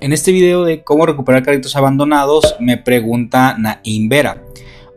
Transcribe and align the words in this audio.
En 0.00 0.14
este 0.14 0.32
video 0.32 0.64
de 0.64 0.82
cómo 0.82 1.04
recuperar 1.04 1.42
carritos 1.42 1.76
abandonados 1.76 2.56
me 2.58 2.78
pregunta 2.78 3.56
Naim 3.58 4.08
Vera. 4.08 4.42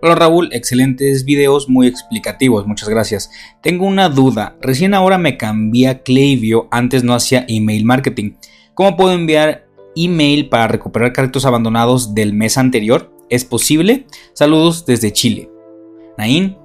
Hola 0.01 0.15
Raúl, 0.15 0.47
excelentes 0.53 1.25
videos 1.25 1.67
muy 1.67 1.87
explicativos, 1.87 2.65
muchas 2.65 2.87
gracias. 2.87 3.29
Tengo 3.61 3.85
una 3.85 4.07
duda, 4.07 4.55
recién 4.61 4.93
ahora 4.93 5.17
me 5.17 5.35
cambié 5.35 5.89
a 5.89 6.03
Klaviyo, 6.03 6.69
antes 6.71 7.03
no 7.03 7.13
hacía 7.13 7.45
email 7.49 7.83
marketing. 7.83 8.35
¿Cómo 8.75 8.95
puedo 8.95 9.11
enviar 9.11 9.67
email 9.97 10.47
para 10.47 10.69
recuperar 10.69 11.11
carritos 11.11 11.45
abandonados 11.45 12.15
del 12.15 12.33
mes 12.33 12.57
anterior? 12.57 13.13
¿Es 13.29 13.43
posible? 13.43 14.07
Saludos 14.33 14.85
desde 14.85 15.11
Chile. 15.11 15.49
Naim, 16.17 16.55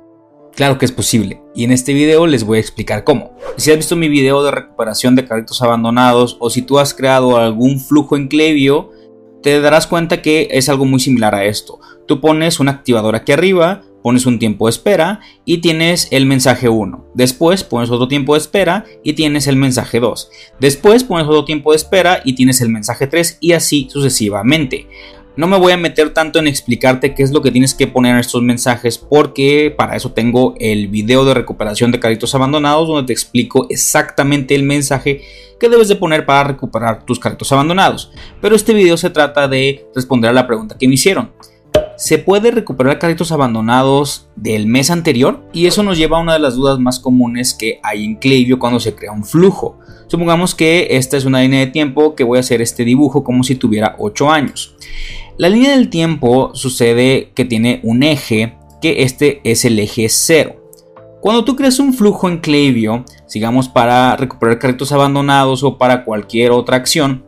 Claro 0.59 0.77
que 0.77 0.87
es 0.87 0.91
posible, 0.91 1.41
y 1.59 1.65
en 1.65 1.73
este 1.73 1.93
video 1.93 2.29
les 2.29 2.45
voy 2.45 2.59
a 2.59 2.61
explicar 2.61 3.03
cómo. 3.03 3.37
Si 3.57 3.73
has 3.73 3.77
visto 3.77 3.97
mi 3.97 4.09
video 4.09 4.45
de 4.45 4.53
recuperación 4.53 5.17
de 5.17 5.25
carritos 5.25 5.61
abandonados 5.61 6.37
o 6.39 6.51
si 6.51 6.63
tú 6.63 6.79
has 6.79 6.95
creado 6.95 7.37
algún 7.37 7.81
flujo 7.81 8.17
en 8.17 8.29
Klaviyo, 8.29 8.93
te 9.43 9.61
darás 9.61 9.89
cuenta 9.89 10.23
que 10.23 10.47
es 10.53 10.69
algo 10.69 10.85
muy 10.85 11.01
similar 11.01 11.35
a 11.35 11.47
esto. 11.47 11.81
Tú 12.07 12.21
pones 12.21 12.61
un 12.61 12.69
activador 12.69 13.17
aquí 13.17 13.33
arriba, 13.33 13.83
pones 14.05 14.25
un 14.25 14.39
tiempo 14.39 14.67
de 14.67 14.71
espera 14.71 15.19
y 15.45 15.59
tienes 15.59 16.07
el 16.13 16.27
mensaje 16.27 16.69
1. 16.69 17.07
Después 17.15 17.65
pones 17.65 17.91
otro 17.91 18.07
tiempo 18.07 18.35
de 18.35 18.39
espera 18.39 18.85
y 19.03 19.15
tienes 19.15 19.49
el 19.49 19.57
mensaje 19.57 19.99
2. 19.99 20.31
Después 20.61 21.03
pones 21.03 21.27
otro 21.27 21.45
tiempo 21.45 21.73
de 21.73 21.79
espera 21.79 22.23
y 22.25 22.35
tienes 22.35 22.61
el 22.61 22.69
mensaje 22.69 23.09
3 23.09 23.39
y 23.41 23.51
así 23.51 23.89
sucesivamente. 23.91 24.87
No 25.39 25.47
me 25.47 25.57
voy 25.57 25.71
a 25.71 25.77
meter 25.77 26.13
tanto 26.13 26.41
en 26.41 26.49
explicarte 26.49 27.15
qué 27.15 27.23
es 27.23 27.31
lo 27.31 27.43
que 27.43 27.53
tienes 27.53 27.73
que 27.73 27.87
poner 27.87 28.15
en 28.15 28.19
estos 28.19 28.43
mensajes 28.43 28.99
porque 28.99 29.73
para 29.79 29.95
eso 29.95 30.11
tengo 30.11 30.57
el 30.59 30.89
video 30.89 31.25
de 31.25 31.33
recuperación 31.33 31.93
de 31.93 32.01
carritos 32.01 32.35
abandonados 32.35 32.89
donde 32.89 33.07
te 33.07 33.13
explico 33.13 33.65
exactamente 33.71 34.57
el 34.57 34.65
mensaje 34.65 35.21
que 35.61 35.69
debes 35.69 35.87
de 35.87 35.95
poner 35.95 36.27
para 36.27 36.43
recuperar 36.43 37.05
tus 37.05 37.21
carritos 37.21 37.53
abandonados. 37.53 38.11
Pero 38.41 38.57
este 38.57 38.75
video 38.75 38.97
se 38.97 39.11
trata 39.11 39.47
de 39.47 39.87
responder 39.95 40.29
a 40.29 40.33
la 40.33 40.49
pregunta 40.49 40.77
que 40.77 40.89
me 40.89 40.95
hicieron. 40.95 41.31
¿Se 41.97 42.19
puede 42.19 42.51
recuperar 42.51 42.99
carritos 42.99 43.31
abandonados 43.31 44.29
del 44.35 44.67
mes 44.67 44.91
anterior? 44.91 45.45
Y 45.53 45.67
eso 45.67 45.85
nos 45.85 45.99
lleva 45.99 46.19
a 46.19 46.23
una 46.23 46.33
de 46.33 46.41
las 46.41 46.57
dudas 46.57 46.81
más 46.81 46.99
comunes 46.99 47.55
que 47.55 47.79
hay 47.85 48.05
en 48.05 48.17
Klaviyo 48.17 48.59
cuando 48.59 48.81
se 48.81 48.97
crea 48.97 49.13
un 49.13 49.25
flujo. 49.25 49.79
Supongamos 50.09 50.57
que 50.57 50.89
esta 50.91 51.17
es 51.17 51.25
una 51.25 51.43
línea 51.43 51.61
de 51.61 51.69
tiempo 51.69 52.17
que 52.17 52.25
voy 52.25 52.39
a 52.39 52.41
hacer 52.41 52.61
este 52.61 52.85
dibujo 52.85 53.23
como 53.23 53.45
si 53.45 53.55
tuviera 53.55 53.95
8 53.99 54.31
años. 54.33 54.75
La 55.39 55.49
línea 55.49 55.77
del 55.77 55.89
tiempo 55.89 56.51
sucede 56.55 57.31
que 57.33 57.45
tiene 57.45 57.79
un 57.85 58.03
eje, 58.03 58.59
que 58.83 59.05
este 59.05 59.41
es 59.45 59.65
el 59.65 59.79
eje 59.79 60.09
0. 60.09 60.57
Cuando 61.21 61.45
tú 61.45 61.55
creas 61.55 61.79
un 61.79 61.95
flujo 61.95 62.29
en 62.29 62.39
Klaviyo, 62.39 63.05
sigamos 63.29 63.69
para 63.69 64.17
recuperar 64.17 64.59
carritos 64.59 64.91
abandonados 64.91 65.63
o 65.63 65.79
para 65.79 66.05
cualquier 66.05 66.51
otra 66.51 66.77
acción, 66.77 67.25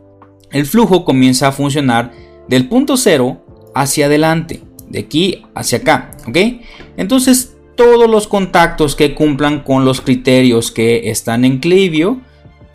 el 0.51 0.65
flujo 0.65 1.05
comienza 1.05 1.47
a 1.47 1.51
funcionar 1.53 2.11
del 2.49 2.67
punto 2.67 2.97
0 2.97 3.45
hacia 3.73 4.07
adelante, 4.07 4.61
de 4.89 4.99
aquí 4.99 5.45
hacia 5.55 5.77
acá, 5.77 6.11
¿ok? 6.27 6.37
Entonces, 6.97 7.55
todos 7.77 8.09
los 8.09 8.27
contactos 8.27 8.97
que 8.97 9.15
cumplan 9.15 9.63
con 9.63 9.85
los 9.85 10.01
criterios 10.01 10.71
que 10.71 11.09
están 11.09 11.45
en 11.45 11.59
Klaviyo 11.59 12.17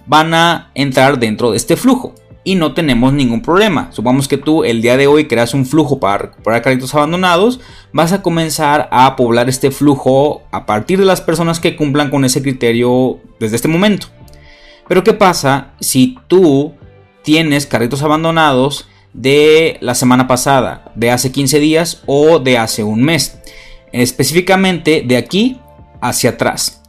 van 0.07 0.33
a 0.33 0.71
entrar 0.75 1.19
dentro 1.19 1.51
de 1.51 1.59
este 1.59 1.77
flujo 1.77 2.15
y 2.47 2.55
no 2.55 2.75
tenemos 2.75 3.13
ningún 3.13 3.43
problema. 3.43 3.91
Supongamos 3.91 4.29
que 4.29 4.39
tú 4.39 4.63
el 4.63 4.81
día 4.81 4.97
de 4.97 5.09
hoy 5.09 5.27
creas 5.27 5.53
un 5.53 5.67
flujo 5.67 5.99
para 5.99 6.19
recuperar 6.19 6.63
créditos 6.63 6.95
abandonados, 6.95 7.59
vas 7.93 8.13
a 8.13 8.23
comenzar 8.23 8.89
a 8.93 9.17
poblar 9.17 9.49
este 9.49 9.73
flujo 9.73 10.45
a 10.53 10.65
partir 10.65 11.01
de 11.01 11.05
las 11.05 11.21
personas 11.21 11.59
que 11.59 11.75
cumplan 11.75 12.09
con 12.09 12.25
ese 12.25 12.43
criterio 12.43 13.19
desde 13.41 13.57
este 13.57 13.67
momento. 13.67 14.07
Pero 14.87 15.03
¿qué 15.03 15.13
pasa 15.13 15.73
si 15.81 16.17
tú 16.29 16.73
tienes 17.23 17.67
carritos 17.67 18.05
abandonados 18.05 18.89
de 19.13 19.79
la 19.81 19.97
semana 19.97 20.29
pasada, 20.29 20.93
de 20.95 21.11
hace 21.11 21.33
15 21.33 21.59
días 21.59 22.05
o 22.07 22.39
de 22.39 22.59
hace 22.59 22.85
un 22.85 23.03
mes? 23.03 23.41
Específicamente 23.91 25.03
de 25.05 25.17
aquí 25.17 25.59
hacia 26.01 26.31
atrás 26.31 26.86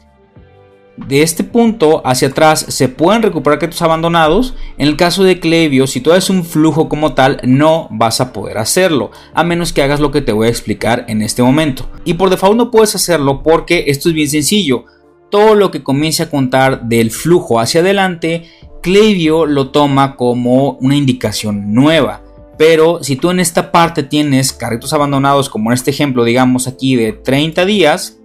de 0.97 1.21
este 1.21 1.43
punto 1.43 2.01
hacia 2.05 2.29
atrás 2.29 2.65
se 2.69 2.89
pueden 2.89 3.21
recuperar 3.21 3.59
créditos 3.59 3.81
abandonados. 3.81 4.55
En 4.77 4.87
el 4.87 4.97
caso 4.97 5.23
de 5.23 5.39
Clevio, 5.39 5.87
si 5.87 6.01
tú 6.01 6.11
haces 6.11 6.29
un 6.29 6.43
flujo 6.43 6.89
como 6.89 7.13
tal, 7.13 7.39
no 7.43 7.87
vas 7.91 8.19
a 8.19 8.33
poder 8.33 8.57
hacerlo, 8.57 9.11
a 9.33 9.43
menos 9.43 9.73
que 9.73 9.83
hagas 9.83 9.99
lo 9.99 10.11
que 10.11 10.21
te 10.21 10.31
voy 10.31 10.47
a 10.47 10.51
explicar 10.51 11.05
en 11.07 11.21
este 11.21 11.43
momento. 11.43 11.89
Y 12.03 12.15
por 12.15 12.29
default 12.29 12.57
no 12.57 12.71
puedes 12.71 12.95
hacerlo 12.95 13.43
porque 13.43 13.85
esto 13.87 14.09
es 14.09 14.15
bien 14.15 14.29
sencillo. 14.29 14.85
Todo 15.29 15.55
lo 15.55 15.71
que 15.71 15.83
comience 15.83 16.23
a 16.23 16.29
contar 16.29 16.83
del 16.83 17.11
flujo 17.11 17.59
hacia 17.59 17.81
adelante, 17.81 18.49
Clevio 18.81 19.45
lo 19.45 19.69
toma 19.69 20.15
como 20.15 20.77
una 20.81 20.95
indicación 20.95 21.73
nueva. 21.73 22.23
Pero 22.57 23.03
si 23.03 23.15
tú 23.17 23.29
en 23.29 23.39
esta 23.39 23.71
parte 23.71 24.01
tienes 24.01 24.51
carritos 24.51 24.93
abandonados, 24.93 25.49
como 25.49 25.69
en 25.69 25.75
este 25.75 25.91
ejemplo, 25.91 26.23
digamos 26.23 26.67
aquí 26.67 26.95
de 26.95 27.13
30 27.13 27.65
días, 27.65 28.17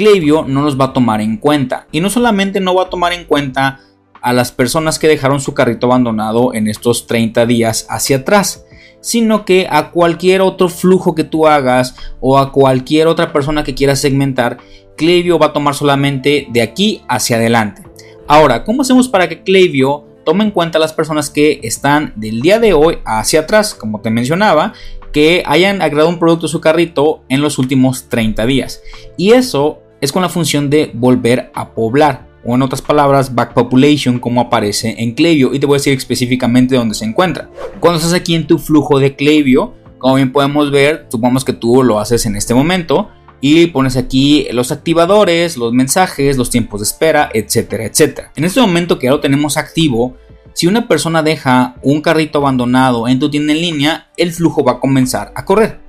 Klaviyo 0.00 0.46
no 0.46 0.62
los 0.62 0.80
va 0.80 0.86
a 0.86 0.92
tomar 0.94 1.20
en 1.20 1.36
cuenta. 1.36 1.86
Y 1.92 2.00
no 2.00 2.08
solamente 2.08 2.58
no 2.58 2.74
va 2.74 2.84
a 2.84 2.88
tomar 2.88 3.12
en 3.12 3.26
cuenta 3.26 3.80
a 4.22 4.32
las 4.32 4.50
personas 4.50 4.98
que 4.98 5.08
dejaron 5.08 5.42
su 5.42 5.52
carrito 5.52 5.88
abandonado 5.88 6.54
en 6.54 6.68
estos 6.68 7.06
30 7.06 7.44
días 7.44 7.86
hacia 7.90 8.16
atrás, 8.16 8.64
sino 9.02 9.44
que 9.44 9.66
a 9.70 9.90
cualquier 9.90 10.40
otro 10.40 10.70
flujo 10.70 11.14
que 11.14 11.24
tú 11.24 11.46
hagas 11.46 11.96
o 12.18 12.38
a 12.38 12.50
cualquier 12.50 13.08
otra 13.08 13.30
persona 13.30 13.62
que 13.62 13.74
quieras 13.74 14.00
segmentar, 14.00 14.56
Klaviyo 14.96 15.38
va 15.38 15.48
a 15.48 15.52
tomar 15.52 15.74
solamente 15.74 16.46
de 16.50 16.62
aquí 16.62 17.02
hacia 17.06 17.36
adelante. 17.36 17.82
Ahora, 18.26 18.64
¿cómo 18.64 18.80
hacemos 18.80 19.06
para 19.06 19.28
que 19.28 19.42
Klaviyo 19.42 20.06
tome 20.24 20.44
en 20.44 20.50
cuenta 20.50 20.78
a 20.78 20.80
las 20.80 20.94
personas 20.94 21.28
que 21.28 21.60
están 21.62 22.14
del 22.16 22.40
día 22.40 22.58
de 22.58 22.72
hoy 22.72 23.00
hacia 23.04 23.40
atrás, 23.40 23.74
como 23.74 24.00
te 24.00 24.08
mencionaba, 24.08 24.72
que 25.12 25.42
hayan 25.44 25.82
agregado 25.82 26.08
un 26.08 26.18
producto 26.18 26.46
a 26.46 26.48
su 26.50 26.62
carrito 26.62 27.22
en 27.28 27.42
los 27.42 27.58
últimos 27.58 28.08
30 28.08 28.46
días. 28.46 28.82
Y 29.18 29.32
eso 29.32 29.82
es 30.00 30.12
con 30.12 30.22
la 30.22 30.28
función 30.28 30.70
de 30.70 30.90
volver 30.94 31.50
a 31.54 31.70
poblar. 31.70 32.28
O 32.44 32.54
en 32.54 32.62
otras 32.62 32.80
palabras, 32.80 33.34
back 33.34 33.52
population 33.52 34.18
como 34.18 34.40
aparece 34.40 34.94
en 34.98 35.14
Klaviyo. 35.14 35.52
Y 35.52 35.58
te 35.58 35.66
voy 35.66 35.74
a 35.74 35.78
decir 35.78 35.96
específicamente 35.96 36.74
dónde 36.74 36.94
se 36.94 37.04
encuentra. 37.04 37.50
Cuando 37.80 37.98
estás 37.98 38.14
aquí 38.14 38.34
en 38.34 38.46
tu 38.46 38.58
flujo 38.58 38.98
de 38.98 39.14
Klaviyo, 39.14 39.74
como 39.98 40.14
bien 40.14 40.32
podemos 40.32 40.70
ver, 40.70 41.06
supongamos 41.10 41.44
que 41.44 41.52
tú 41.52 41.82
lo 41.82 42.00
haces 42.00 42.24
en 42.24 42.36
este 42.36 42.54
momento. 42.54 43.10
Y 43.42 43.66
pones 43.68 43.96
aquí 43.96 44.46
los 44.52 44.70
activadores, 44.70 45.56
los 45.56 45.72
mensajes, 45.72 46.36
los 46.36 46.50
tiempos 46.50 46.80
de 46.80 46.84
espera, 46.84 47.30
etcétera, 47.32 47.84
etcétera. 47.84 48.32
En 48.36 48.44
este 48.44 48.60
momento 48.60 48.98
que 48.98 49.06
ya 49.06 49.12
lo 49.12 49.20
tenemos 49.20 49.56
activo, 49.56 50.16
si 50.52 50.66
una 50.66 50.88
persona 50.88 51.22
deja 51.22 51.76
un 51.82 52.02
carrito 52.02 52.38
abandonado 52.38 53.08
en 53.08 53.18
tu 53.18 53.30
tienda 53.30 53.52
en 53.52 53.62
línea, 53.62 54.10
el 54.16 54.32
flujo 54.32 54.62
va 54.62 54.72
a 54.72 54.80
comenzar 54.80 55.32
a 55.34 55.44
correr. 55.44 55.79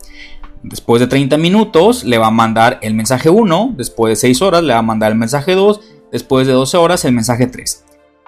Después 0.64 1.00
de 1.00 1.08
30 1.08 1.38
minutos 1.38 2.04
le 2.04 2.18
va 2.18 2.28
a 2.28 2.32
mandar 2.32 2.80
el 2.82 2.94
mensaje 2.94 3.30
1, 3.30 3.74
después 3.78 4.12
de 4.12 4.16
6 4.16 4.42
horas 4.42 4.64
le 4.64 4.74
va 4.74 4.80
a 4.80 4.84
mandar 4.84 5.12
el 5.12 5.18
mensaje 5.18 5.56
2, 5.56 5.82
después 6.12 6.46
de 6.46 6.54
12 6.54 6.78
horas 6.78 7.04
el 7.06 7.14
mensaje 7.14 7.48
3. 7.48 7.86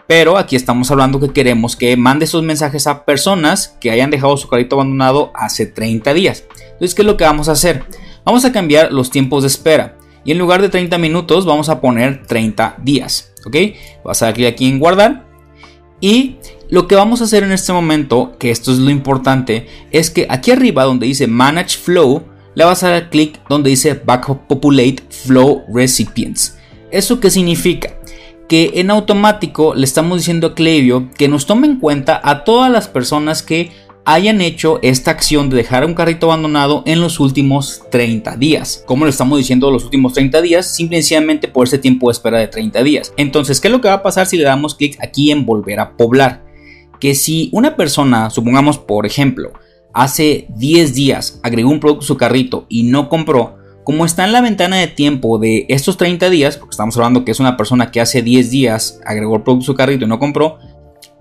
Pero 0.08 0.38
aquí 0.38 0.56
estamos 0.56 0.92
hablando 0.92 1.20
que 1.20 1.32
queremos 1.32 1.76
que 1.76 1.96
mande 1.96 2.26
esos 2.26 2.44
mensajes 2.44 2.88
a 2.88 3.06
personas 3.06 3.78
que 3.80 3.92
hayan 3.92 4.10
dejado 4.10 4.36
su 4.38 4.50
carrito 4.50 4.76
abandonado 4.76 5.32
hace 5.36 5.66
30 5.66 6.14
días. 6.14 6.44
Entonces, 6.72 6.96
¿qué 6.96 7.04
es 7.04 7.06
lo 7.06 7.18
que 7.18 7.24
vamos 7.24 7.50
a 7.50 7.54
hacer? 7.54 7.86
Vamos 8.26 8.44
a 8.46 8.52
cambiar 8.52 8.92
los 8.92 9.12
tiempos 9.12 9.44
de 9.44 9.48
espera. 9.48 9.98
Y 10.26 10.32
en 10.32 10.40
lugar 10.40 10.62
de 10.62 10.70
30 10.70 10.98
minutos 10.98 11.46
vamos 11.46 11.70
a 11.70 11.82
poner 11.82 12.26
30 12.26 12.78
días. 12.82 13.34
¿Ok? 13.46 13.56
Vas 14.04 14.22
a 14.22 14.26
dar 14.26 14.34
clic 14.34 14.48
aquí 14.48 14.68
en 14.68 14.80
guardar 14.80 15.33
y 16.04 16.36
lo 16.70 16.86
que 16.86 16.96
vamos 16.96 17.22
a 17.22 17.24
hacer 17.24 17.44
en 17.44 17.54
este 17.54 17.72
momento, 17.72 18.34
que 18.38 18.52
esto 18.52 18.74
es 18.74 18.78
lo 18.78 18.90
importante, 18.90 19.68
es 19.90 20.10
que 20.10 20.28
aquí 20.30 20.52
arriba 20.52 20.84
donde 20.84 21.08
dice 21.08 21.28
Manage 21.28 21.78
Flow, 21.78 22.24
le 22.56 22.66
vas 22.66 22.84
a 22.84 22.90
dar 22.90 23.10
clic 23.10 23.40
donde 23.48 23.70
dice 23.70 23.94
Backup 24.04 24.46
Populate 24.48 25.02
Flow 25.10 25.64
Recipients. 25.74 26.58
¿Eso 26.92 27.22
qué 27.22 27.30
significa? 27.30 27.94
Que 28.50 28.74
en 28.76 28.92
automático 28.92 29.76
le 29.76 29.86
estamos 29.86 30.18
diciendo 30.18 30.48
a 30.48 30.56
Klaviyo 30.56 31.10
que 31.18 31.30
nos 31.30 31.46
tome 31.46 31.68
en 31.68 31.80
cuenta 31.80 32.20
a 32.22 32.44
todas 32.44 32.70
las 32.70 32.90
personas 32.90 33.42
que 33.42 33.72
hayan 34.06 34.42
hecho 34.42 34.80
esta 34.82 35.12
acción 35.12 35.50
de 35.50 35.58
dejar 35.58 35.86
un 35.86 35.94
carrito 35.94 36.28
abandonado 36.28 36.84
en 36.86 37.00
los 37.00 37.20
últimos 37.20 37.84
30 37.90 38.36
días. 38.38 38.84
Como 38.86 39.06
le 39.06 39.12
estamos 39.12 39.38
diciendo 39.38 39.72
los 39.72 39.86
últimos 39.86 40.14
30 40.14 40.42
días, 40.42 40.76
simplemente 40.76 41.48
por 41.48 41.68
ese 41.68 41.78
tiempo 41.78 42.08
de 42.08 42.14
espera 42.14 42.40
de 42.40 42.48
30 42.48 42.84
días. 42.84 43.14
Entonces, 43.18 43.62
¿qué 43.62 43.68
es 43.68 43.72
lo 43.72 43.82
que 43.82 43.88
va 43.88 43.96
a 43.96 44.04
pasar 44.04 44.26
si 44.26 44.38
le 44.38 44.44
damos 44.44 44.76
clic 44.76 44.98
aquí 45.02 45.32
en 45.32 45.46
volver 45.46 45.80
a 45.80 45.96
poblar? 45.96 46.44
Que 47.00 47.16
si 47.16 47.50
una 47.54 47.76
persona, 47.76 48.30
supongamos 48.30 48.78
por 48.78 49.06
ejemplo, 49.06 49.54
hace 49.94 50.48
10 50.56 50.94
días 50.94 51.40
agregó 51.44 51.70
un 51.70 51.80
producto 51.80 52.04
a 52.04 52.08
su 52.08 52.18
carrito 52.18 52.66
y 52.70 52.84
no 52.84 53.10
compró, 53.10 53.58
como 53.84 54.06
está 54.06 54.24
en 54.24 54.32
la 54.32 54.42
ventana 54.42 54.78
de 54.78 54.88
tiempo 54.88 55.40
de 55.40 55.66
estos 55.68 55.98
30 55.98 56.30
días, 56.30 56.58
porque 56.58 56.72
estamos 56.72 56.96
hablando 56.96 57.26
que 57.26 57.32
es 57.32 57.40
una 57.40 57.58
persona 57.58 57.92
que 57.92 58.00
hace 58.00 58.22
10 58.22 58.50
días 58.50 59.00
agregó 59.06 59.36
el 59.36 59.44
producto 59.44 59.64
a 59.64 59.68
su 59.68 59.76
carrito 59.76 60.06
y 60.06 60.08
no 60.08 60.20
compró, 60.20 60.58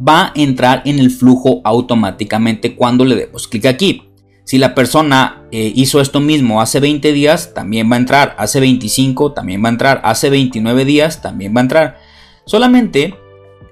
va 0.07 0.27
a 0.27 0.33
entrar 0.35 0.83
en 0.85 0.99
el 0.99 1.11
flujo 1.11 1.61
automáticamente 1.65 2.75
cuando 2.75 3.05
le 3.05 3.17
demos 3.17 3.49
clic 3.49 3.67
aquí. 3.67 4.03
Si 4.45 4.59
la 4.59 4.75
persona 4.75 5.45
eh, 5.53 5.73
hizo 5.75 6.01
esto 6.01 6.21
mismo 6.21 6.61
hace 6.61 6.81
20 6.81 7.13
días, 7.13 7.55
también 7.55 7.91
va 7.91 7.97
a 7.97 8.01
entrar. 8.01 8.35
Hace 8.39 8.61
25, 8.61 9.33
también 9.33 9.63
va 9.63 9.69
a 9.69 9.73
entrar. 9.73 10.01
Hace 10.05 10.31
29 10.31 10.85
días, 10.85 11.23
también 11.23 11.55
va 11.55 11.61
a 11.61 11.63
entrar. 11.63 11.99
Solamente 12.45 13.15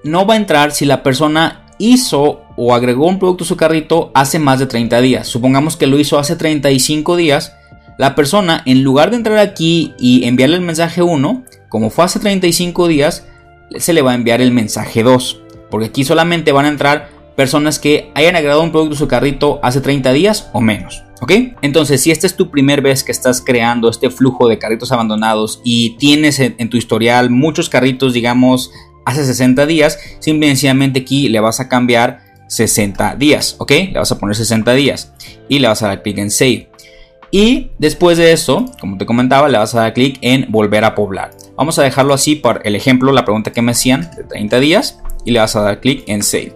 no 0.04 0.26
va 0.26 0.34
a 0.34 0.36
entrar 0.36 0.70
si 0.70 0.84
la 0.84 1.02
persona 1.02 1.66
hizo 1.78 2.42
o 2.56 2.74
agregó 2.74 3.06
un 3.06 3.18
producto 3.18 3.44
a 3.44 3.46
su 3.46 3.56
carrito 3.56 4.12
hace 4.14 4.38
más 4.38 4.58
de 4.60 4.66
30 4.66 5.00
días. 5.00 5.26
Supongamos 5.26 5.76
que 5.76 5.86
lo 5.86 5.98
hizo 5.98 6.18
hace 6.18 6.36
35 6.36 7.16
días. 7.16 7.54
La 7.98 8.14
persona, 8.14 8.62
en 8.64 8.82
lugar 8.84 9.10
de 9.10 9.16
entrar 9.16 9.38
aquí 9.38 9.92
y 9.98 10.24
enviarle 10.24 10.56
el 10.56 10.62
mensaje 10.62 11.02
1, 11.02 11.44
como 11.68 11.90
fue 11.90 12.04
hace 12.04 12.20
35 12.20 12.86
días, 12.86 13.26
se 13.76 13.92
le 13.92 14.02
va 14.02 14.12
a 14.12 14.14
enviar 14.14 14.40
el 14.40 14.52
mensaje 14.52 15.02
2. 15.02 15.42
Porque 15.70 15.86
aquí 15.86 16.04
solamente 16.04 16.52
van 16.52 16.66
a 16.66 16.68
entrar 16.68 17.08
personas 17.36 17.78
que 17.78 18.10
hayan 18.14 18.36
agregado 18.36 18.62
un 18.62 18.70
producto 18.70 18.94
a 18.94 18.98
su 18.98 19.08
carrito 19.08 19.60
hace 19.62 19.80
30 19.80 20.12
días 20.12 20.50
o 20.52 20.60
menos. 20.60 21.04
¿Ok? 21.22 21.32
Entonces, 21.62 22.00
si 22.02 22.10
esta 22.10 22.26
es 22.26 22.36
tu 22.36 22.50
primera 22.50 22.82
vez 22.82 23.04
que 23.04 23.12
estás 23.12 23.42
creando 23.42 23.88
este 23.88 24.10
flujo 24.10 24.48
de 24.48 24.58
carritos 24.58 24.90
abandonados 24.92 25.60
y 25.64 25.96
tienes 25.96 26.38
en, 26.40 26.68
tu 26.70 26.76
historial 26.76 27.30
muchos 27.30 27.68
carritos, 27.68 28.14
digamos, 28.14 28.70
hace 29.04 29.24
60 29.24 29.66
días, 29.66 29.98
simplemente 30.18 31.00
aquí 31.00 31.28
le 31.28 31.40
vas 31.40 31.60
a 31.60 31.68
cambiar 31.68 32.20
60 32.48 33.16
días, 33.16 33.56
¿ok? 33.58 33.70
Le 33.70 33.98
vas 33.98 34.12
a 34.12 34.18
poner 34.18 34.34
60 34.34 34.72
días 34.74 35.12
y 35.48 35.58
le 35.58 35.68
vas 35.68 35.82
a 35.82 35.88
dar 35.88 36.02
clic 36.02 36.18
en 36.18 36.30
Save. 36.30 36.68
Y 37.30 37.70
después 37.78 38.18
de 38.18 38.32
eso, 38.32 38.64
como 38.80 38.98
te 38.98 39.06
comentaba, 39.06 39.48
le 39.48 39.58
vas 39.58 39.74
a 39.74 39.80
dar 39.80 39.94
clic 39.94 40.18
en 40.20 40.50
Volver 40.50 40.84
a 40.84 40.94
poblar. 40.94 41.30
Vamos 41.56 41.78
a 41.78 41.82
dejarlo 41.82 42.12
así 42.12 42.34
por 42.34 42.60
el 42.64 42.74
ejemplo, 42.74 43.12
la 43.12 43.24
pregunta 43.24 43.52
que 43.52 43.62
me 43.62 43.72
hacían 43.72 44.10
de 44.16 44.24
30 44.24 44.58
días 44.60 45.00
y 45.24 45.30
le 45.30 45.40
vas 45.40 45.56
a 45.56 45.62
dar 45.62 45.80
clic 45.80 46.04
en 46.06 46.22
Save, 46.22 46.54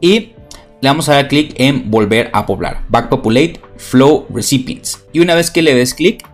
y 0.00 0.32
le 0.80 0.88
vamos 0.88 1.08
a 1.08 1.14
dar 1.14 1.28
clic 1.28 1.54
en 1.56 1.90
volver 1.90 2.30
a 2.32 2.46
poblar. 2.46 2.84
Backpopulate 2.88 3.60
Flow 3.76 4.26
Recipients. 4.30 5.04
Y 5.12 5.20
una 5.20 5.34
vez 5.34 5.50
que 5.50 5.62
le 5.62 5.74
des 5.74 5.94
clic, 5.94 6.24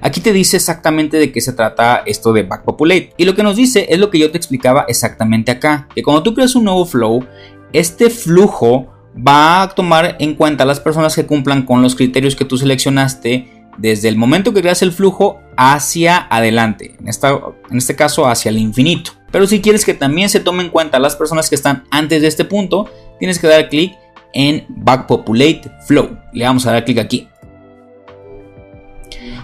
aquí 0.00 0.20
te 0.20 0.32
dice 0.32 0.56
exactamente 0.56 1.18
de 1.18 1.32
qué 1.32 1.40
se 1.40 1.52
trata 1.52 2.02
esto 2.06 2.32
de 2.32 2.44
Backpopulate. 2.44 3.12
Y 3.16 3.24
lo 3.24 3.34
que 3.34 3.42
nos 3.42 3.56
dice 3.56 3.86
es 3.90 3.98
lo 3.98 4.10
que 4.10 4.18
yo 4.18 4.30
te 4.30 4.38
explicaba 4.38 4.84
exactamente 4.88 5.50
acá. 5.50 5.88
Que 5.94 6.02
cuando 6.02 6.22
tú 6.22 6.34
creas 6.34 6.54
un 6.54 6.64
nuevo 6.64 6.86
flow, 6.86 7.24
este 7.72 8.10
flujo 8.10 8.88
va 9.16 9.62
a 9.62 9.68
tomar 9.70 10.16
en 10.20 10.34
cuenta 10.34 10.64
las 10.64 10.80
personas 10.80 11.14
que 11.14 11.26
cumplan 11.26 11.62
con 11.62 11.82
los 11.82 11.96
criterios 11.96 12.36
que 12.36 12.44
tú 12.44 12.56
seleccionaste 12.56 13.60
desde 13.76 14.08
el 14.08 14.16
momento 14.16 14.52
que 14.52 14.60
creas 14.60 14.82
el 14.82 14.92
flujo 14.92 15.40
hacia 15.56 16.26
adelante. 16.30 16.96
En, 17.00 17.08
esta, 17.08 17.40
en 17.70 17.78
este 17.78 17.96
caso 17.96 18.26
hacia 18.26 18.50
el 18.50 18.58
infinito. 18.58 19.12
Pero 19.30 19.46
si 19.46 19.60
quieres 19.60 19.84
que 19.84 19.94
también 19.94 20.28
se 20.28 20.40
tome 20.40 20.62
en 20.62 20.70
cuenta 20.70 20.98
las 20.98 21.16
personas 21.16 21.48
que 21.48 21.54
están 21.54 21.84
antes 21.90 22.22
de 22.22 22.28
este 22.28 22.44
punto, 22.44 22.88
tienes 23.18 23.38
que 23.38 23.46
dar 23.46 23.68
clic 23.68 23.96
en 24.32 24.64
Backpopulate 24.68 25.70
Flow. 25.86 26.18
Le 26.32 26.44
vamos 26.44 26.66
a 26.66 26.72
dar 26.72 26.84
clic 26.84 26.98
aquí. 26.98 27.28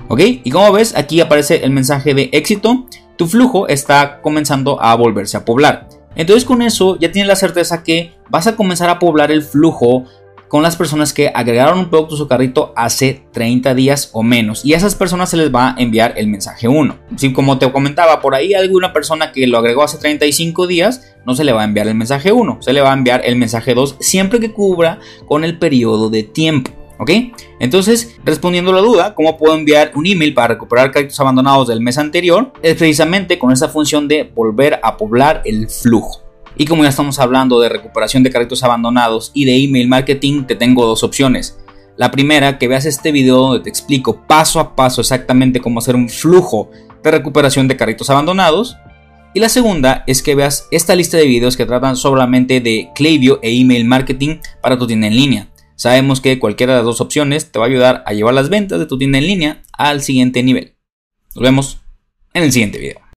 ¿Ok? 0.09 0.21
Y 0.21 0.51
como 0.51 0.73
ves, 0.73 0.97
aquí 0.97 1.21
aparece 1.21 1.65
el 1.65 1.71
mensaje 1.71 2.15
de 2.15 2.31
éxito. 2.33 2.87
Tu 3.17 3.27
flujo 3.27 3.69
está 3.69 4.21
comenzando 4.21 4.81
a 4.81 4.95
volverse 4.95 5.37
a 5.37 5.45
poblar. 5.45 5.89
Entonces 6.15 6.45
con 6.45 6.63
eso 6.63 6.99
ya 6.99 7.13
tienes 7.13 7.29
la 7.29 7.37
certeza 7.37 7.83
que 7.83 8.13
vas 8.29 8.47
a 8.47 8.57
comenzar 8.57 8.89
a 8.89 8.99
poblar 8.99 9.31
el 9.31 9.43
flujo 9.43 10.05
con 10.49 10.63
las 10.63 10.77
personas 10.77 11.13
que 11.13 11.31
agregaron 11.35 11.79
un 11.79 11.91
producto 11.91 12.15
a 12.15 12.19
su 12.19 12.29
carrito 12.29 12.73
hace 12.77 13.23
30 13.33 13.75
días 13.75 14.11
o 14.13 14.23
menos. 14.23 14.65
Y 14.65 14.75
a 14.75 14.77
esas 14.77 14.95
personas 14.95 15.31
se 15.31 15.37
les 15.37 15.55
va 15.55 15.71
a 15.71 15.75
enviar 15.79 16.15
el 16.17 16.29
mensaje 16.29 16.69
1. 16.69 16.99
Si 17.17 17.33
como 17.33 17.59
te 17.59 17.71
comentaba, 17.71 18.21
por 18.21 18.35
ahí 18.35 18.55
alguna 18.55 18.93
persona 18.93 19.33
que 19.33 19.47
lo 19.47 19.59
agregó 19.59 19.83
hace 19.83 19.99
35 19.99 20.67
días, 20.67 21.15
no 21.25 21.35
se 21.35 21.45
le 21.45 21.53
va 21.53 21.63
a 21.63 21.65
enviar 21.65 21.89
el 21.89 21.95
mensaje 21.95 22.33
1, 22.33 22.59
se 22.61 22.73
le 22.73 22.81
va 22.81 22.91
a 22.91 22.95
enviar 22.95 23.23
el 23.25 23.37
mensaje 23.37 23.75
2 23.75 23.97
siempre 24.01 24.41
que 24.41 24.53
cubra 24.53 25.01
con 25.27 25.45
el 25.45 25.59
periodo 25.59 26.11
de 26.11 26.23
tiempo. 26.23 26.71
¿Ok? 26.99 27.11
Entonces, 27.61 28.17
respondiendo 28.25 28.71
a 28.71 28.75
la 28.75 28.81
duda, 28.81 29.15
¿cómo 29.15 29.37
puedo 29.37 29.55
enviar 29.55 29.93
un 29.95 30.07
email 30.07 30.33
para 30.33 30.49
recuperar 30.49 30.93
créditos 30.93 31.21
abandonados 31.21 31.69
del 31.69 31.83
mes 31.83 31.99
anterior? 31.99 32.53
Es 32.63 32.77
precisamente 32.77 33.39
con 33.39 33.53
esta 33.53 33.69
función 33.69 34.09
de 34.09 34.23
volver 34.23 34.81
a 34.83 34.97
poblar 34.97 35.43
el 35.45 35.69
flujo. 35.69 36.26
Y 36.59 36.65
como 36.65 36.83
ya 36.83 36.89
estamos 36.89 37.19
hablando 37.19 37.61
de 37.61 37.69
recuperación 37.69 38.23
de 38.23 38.31
carritos 38.31 38.63
abandonados 38.63 39.31
y 39.35 39.45
de 39.45 39.63
email 39.63 39.89
marketing, 39.89 40.45
te 40.45 40.57
tengo 40.57 40.87
dos 40.87 41.03
opciones. 41.03 41.59
La 41.97 42.11
primera, 42.11 42.59
que 42.59 42.69
veas 42.69 42.87
este 42.87 43.13
video 43.13 43.37
donde 43.37 43.61
te 43.61 43.71
explico 43.71 44.27
paso 44.27 44.61
a 44.61 44.75
paso 44.77 45.01
exactamente 45.01 45.61
cómo 45.61 45.79
hacer 45.79 45.97
un 45.97 46.09
flujo 46.09 46.71
de 47.03 47.11
recuperación 47.11 47.69
de 47.69 47.77
carritos 47.77 48.11
abandonados. 48.11 48.77
Y 49.35 49.41
la 49.41 49.49
segunda 49.51 50.03
es 50.07 50.23
que 50.23 50.35
veas 50.35 50.67
esta 50.71 50.95
lista 50.95 51.19
de 51.19 51.27
videos 51.27 51.57
que 51.57 51.67
tratan 51.67 51.97
solamente 51.97 52.61
de 52.61 52.91
Klaviyo 52.95 53.39
e 53.43 53.59
email 53.59 53.85
marketing 53.85 54.39
para 54.63 54.79
tu 54.79 54.87
tienda 54.87 55.07
en 55.07 55.17
línea. 55.17 55.49
Sabemos 55.75 56.23
que 56.23 56.39
cualquiera 56.39 56.73
de 56.73 56.79
las 56.79 56.87
dos 56.87 57.03
opciones 57.03 57.53
te 57.53 57.59
va 57.59 57.67
a 57.67 57.69
ayudar 57.69 58.03
a 58.07 58.15
llevar 58.15 58.33
las 58.33 58.49
ventas 58.49 58.79
de 58.79 58.87
tu 58.87 58.97
tienda 58.97 59.19
en 59.19 59.27
línea 59.27 59.63
al 59.73 60.01
siguiente 60.01 60.43
nivel. 60.43 60.75
Nos 61.35 61.43
vemos 61.43 61.81
en 62.33 62.45
el 62.45 62.53
siguiente 62.53 62.79
video. 62.79 63.01